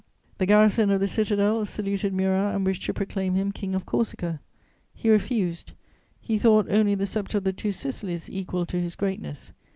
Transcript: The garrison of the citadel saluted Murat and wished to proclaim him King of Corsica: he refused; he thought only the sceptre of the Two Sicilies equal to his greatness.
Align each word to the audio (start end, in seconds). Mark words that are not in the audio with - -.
The 0.39 0.47
garrison 0.47 0.89
of 0.89 0.99
the 0.99 1.07
citadel 1.07 1.63
saluted 1.63 2.11
Murat 2.11 2.55
and 2.55 2.65
wished 2.65 2.81
to 2.87 2.93
proclaim 2.95 3.35
him 3.35 3.51
King 3.51 3.75
of 3.75 3.85
Corsica: 3.85 4.41
he 4.95 5.11
refused; 5.11 5.73
he 6.19 6.39
thought 6.39 6.65
only 6.71 6.95
the 6.95 7.05
sceptre 7.05 7.37
of 7.37 7.43
the 7.43 7.53
Two 7.53 7.71
Sicilies 7.71 8.27
equal 8.27 8.65
to 8.65 8.81
his 8.81 8.95
greatness. 8.95 9.51